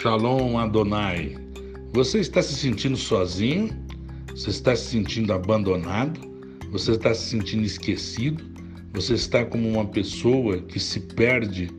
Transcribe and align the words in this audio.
Shalom 0.00 0.58
Adonai. 0.58 1.36
Você 1.92 2.18
está 2.18 2.42
se 2.42 2.54
sentindo 2.54 2.96
sozinho? 2.96 3.68
Você 4.30 4.50
está 4.50 4.74
se 4.74 4.86
sentindo 4.86 5.32
abandonado? 5.32 6.18
Você 6.72 6.92
está 6.92 7.14
se 7.14 7.28
sentindo 7.28 7.64
esquecido? 7.64 8.42
Você 8.94 9.14
está 9.14 9.44
como 9.44 9.68
uma 9.68 9.84
pessoa 9.84 10.58
que 10.58 10.80
se 10.80 10.98
perde 10.98 11.70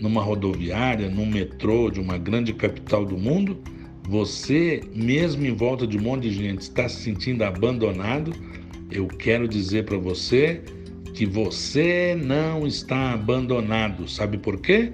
numa 0.00 0.20
rodoviária, 0.20 1.08
num 1.08 1.26
metrô 1.26 1.90
de 1.90 2.00
uma 2.00 2.18
grande 2.18 2.52
capital 2.52 3.04
do 3.04 3.16
mundo? 3.16 3.62
Você, 4.08 4.80
mesmo 4.92 5.46
em 5.46 5.54
volta 5.54 5.86
de 5.86 5.96
um 5.96 6.02
monte 6.02 6.22
de 6.22 6.32
gente, 6.32 6.62
está 6.62 6.88
se 6.88 7.02
sentindo 7.02 7.44
abandonado? 7.44 8.32
Eu 8.90 9.06
quero 9.06 9.46
dizer 9.46 9.84
para 9.84 9.98
você 9.98 10.60
que 11.14 11.24
você 11.24 12.16
não 12.20 12.66
está 12.66 13.12
abandonado. 13.12 14.08
Sabe 14.08 14.38
por 14.38 14.58
quê? 14.58 14.92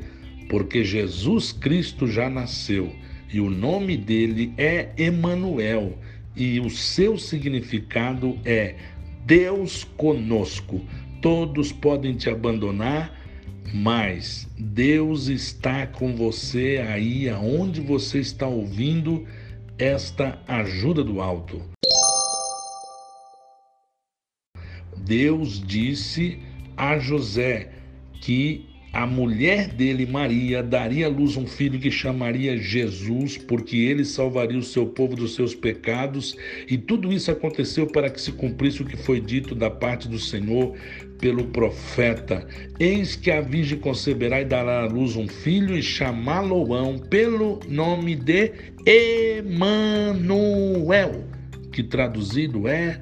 Porque 0.48 0.84
Jesus 0.84 1.52
Cristo 1.52 2.06
já 2.06 2.28
nasceu 2.30 2.92
e 3.32 3.40
o 3.40 3.50
nome 3.50 3.96
dele 3.96 4.52
é 4.56 4.90
Emanuel 4.96 5.98
e 6.34 6.60
o 6.60 6.70
seu 6.70 7.18
significado 7.18 8.38
é 8.44 8.76
Deus 9.24 9.84
conosco. 9.96 10.80
Todos 11.20 11.72
podem 11.72 12.14
te 12.14 12.30
abandonar, 12.30 13.18
mas 13.74 14.48
Deus 14.56 15.26
está 15.26 15.86
com 15.86 16.14
você 16.14 16.84
aí 16.86 17.28
aonde 17.28 17.80
você 17.80 18.20
está 18.20 18.46
ouvindo 18.46 19.26
esta 19.78 20.40
ajuda 20.46 21.02
do 21.02 21.20
alto. 21.20 21.60
Deus 24.96 25.60
disse 25.64 26.38
a 26.76 26.98
José 26.98 27.72
que 28.20 28.75
a 28.92 29.06
mulher 29.06 29.68
dele, 29.68 30.06
Maria, 30.06 30.62
daria 30.62 31.06
à 31.06 31.08
luz 31.08 31.36
um 31.36 31.46
filho 31.46 31.78
que 31.78 31.90
chamaria 31.90 32.56
Jesus, 32.56 33.36
porque 33.36 33.76
ele 33.76 34.04
salvaria 34.04 34.58
o 34.58 34.62
seu 34.62 34.86
povo 34.86 35.14
dos 35.14 35.34
seus 35.34 35.54
pecados, 35.54 36.34
e 36.68 36.78
tudo 36.78 37.12
isso 37.12 37.30
aconteceu 37.30 37.86
para 37.86 38.08
que 38.08 38.20
se 38.20 38.32
cumprisse 38.32 38.80
o 38.82 38.86
que 38.86 38.96
foi 38.96 39.20
dito 39.20 39.54
da 39.54 39.68
parte 39.68 40.08
do 40.08 40.18
Senhor 40.18 40.74
pelo 41.18 41.44
profeta: 41.48 42.46
Eis 42.80 43.16
que 43.16 43.30
a 43.30 43.42
virgem 43.42 43.78
conceberá 43.78 44.40
e 44.40 44.44
dará 44.44 44.82
à 44.82 44.86
luz 44.86 45.14
um 45.14 45.28
filho, 45.28 45.76
e 45.76 45.82
chamá-lo-ão 45.82 46.98
pelo 46.98 47.60
nome 47.68 48.14
de 48.14 48.52
Emanuel, 49.46 50.32
que 51.70 51.82
traduzido 51.82 52.66
é 52.66 52.98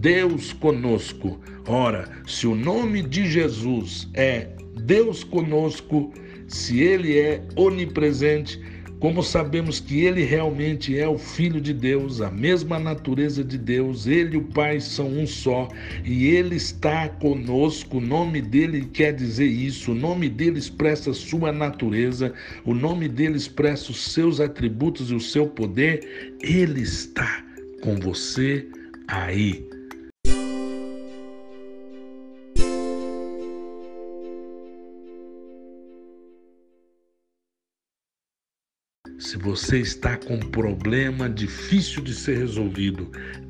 Deus 0.00 0.54
conosco. 0.54 1.38
Ora, 1.68 2.08
se 2.26 2.46
o 2.46 2.54
nome 2.54 3.02
de 3.02 3.30
Jesus 3.30 4.08
é 4.14 4.48
Deus 4.82 5.22
conosco, 5.22 6.10
se 6.48 6.80
Ele 6.80 7.18
é 7.18 7.42
onipresente, 7.54 8.58
como 8.98 9.22
sabemos 9.22 9.78
que 9.78 10.00
Ele 10.00 10.24
realmente 10.24 10.98
é 10.98 11.06
o 11.06 11.18
Filho 11.18 11.60
de 11.60 11.74
Deus, 11.74 12.22
a 12.22 12.30
mesma 12.30 12.78
natureza 12.78 13.44
de 13.44 13.58
Deus, 13.58 14.06
Ele 14.06 14.36
e 14.36 14.38
o 14.38 14.44
Pai 14.44 14.80
são 14.80 15.06
um 15.06 15.26
só, 15.26 15.68
e 16.02 16.28
Ele 16.28 16.56
está 16.56 17.06
conosco, 17.10 17.98
o 17.98 18.00
nome 18.00 18.40
dele 18.40 18.88
quer 18.94 19.12
dizer 19.12 19.48
isso, 19.48 19.92
o 19.92 19.94
nome 19.94 20.30
dele 20.30 20.58
expressa 20.58 21.12
sua 21.12 21.52
natureza, 21.52 22.32
o 22.64 22.72
nome 22.72 23.06
dele 23.06 23.36
expressa 23.36 23.90
os 23.90 24.12
seus 24.12 24.40
atributos 24.40 25.10
e 25.10 25.14
o 25.14 25.20
seu 25.20 25.46
poder, 25.46 26.34
Ele 26.42 26.80
está 26.80 27.44
com 27.82 27.96
você 27.96 28.66
aí. 29.06 29.79
Se 39.20 39.36
você 39.36 39.80
está 39.80 40.16
com 40.16 40.36
um 40.36 40.40
problema 40.40 41.28
difícil 41.28 42.02
de 42.02 42.14
ser 42.14 42.38
resolvido, 42.38 43.06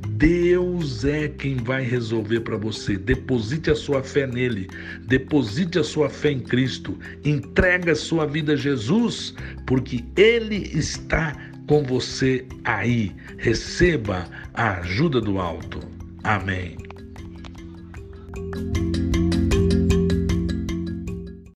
Deus 0.09 1.05
é 1.05 1.29
quem 1.29 1.59
vai 1.59 1.85
resolver 1.85 2.41
para 2.41 2.57
você. 2.57 2.99
Deposite 2.99 3.71
a 3.71 3.77
sua 3.77 4.03
fé 4.03 4.27
nele, 4.27 4.69
deposite 5.07 5.79
a 5.79 5.85
sua 5.85 6.11
fé 6.11 6.33
em 6.33 6.41
Cristo, 6.41 6.99
entrega 7.25 7.93
a 7.93 7.97
sua 7.97 8.27
vida 8.27 8.55
a 8.55 8.57
Jesus, 8.57 9.33
porque 9.65 10.05
ele 10.17 10.69
está 10.77 11.37
com 11.69 11.85
você 11.85 12.45
aí. 12.65 13.15
Receba 13.39 14.27
a 14.53 14.79
ajuda 14.81 15.21
do 15.21 15.39
alto. 15.39 15.79
Amém. 16.25 16.77